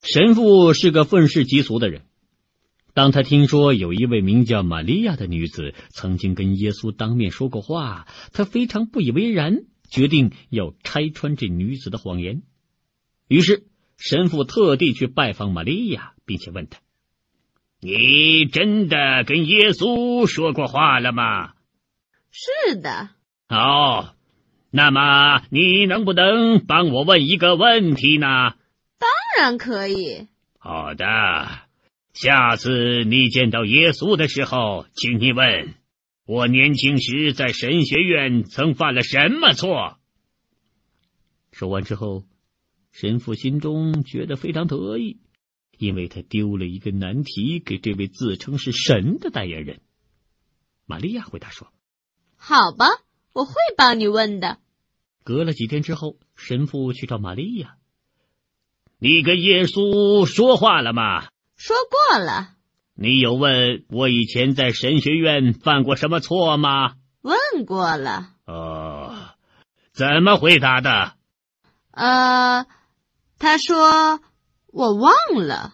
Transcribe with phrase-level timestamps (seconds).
[0.00, 2.02] 神父是个愤世嫉俗的人。
[2.94, 9.58] 当他听说有一位名叫玛利亚的女子曾经跟耶稣当面说过话，他非常不以为然，
[9.88, 12.42] 决定要拆穿这女子的谎言。
[13.28, 13.66] 于是，
[13.96, 16.78] 神父特地去拜访玛利亚，并且问他
[17.80, 21.52] ：“你真的跟耶稣说过话了吗
[22.30, 23.10] ？”“是的。
[23.48, 24.14] ”“哦，
[24.70, 28.67] 那么你能不能帮我问一个问题呢？”“当
[29.38, 30.26] 然可以。
[30.58, 31.06] ”“好的。”
[32.14, 35.74] 下次你见到耶稣的时候，请你问
[36.26, 39.98] 我年轻时在神学院曾犯了什么错。
[41.52, 42.24] 说完之后，
[42.90, 45.20] 神父心中觉得非常得意，
[45.78, 49.80] 因为他丢了一个难题给这位自称是神的代言人。
[50.86, 51.72] 玛利亚回答说
[52.36, 52.86] ：“好吧，
[53.32, 54.58] 我会帮你问的。”
[55.22, 57.76] 隔了几天之后，神父去找玛利亚
[58.98, 61.24] ：“你跟耶稣说话了吗？”
[61.56, 62.50] 说过了，
[62.94, 66.92] 你有问我以前在神学院犯过什么错吗？
[67.22, 68.28] 问过了。
[68.46, 69.14] 哦，
[69.92, 71.12] 怎么回答的？
[71.90, 72.66] 呃，
[73.38, 74.20] 他说
[74.72, 75.72] 我忘了。